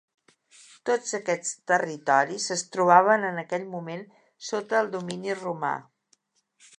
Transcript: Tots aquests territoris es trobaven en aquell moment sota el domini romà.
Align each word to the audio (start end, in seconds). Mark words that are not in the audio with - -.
Tots 0.89 1.11
aquests 1.17 1.51
territoris 1.71 2.47
es 2.57 2.63
trobaven 2.75 3.27
en 3.29 3.37
aquell 3.41 3.67
moment 3.77 4.03
sota 4.51 4.81
el 4.81 4.91
domini 4.97 5.37
romà. 5.43 5.75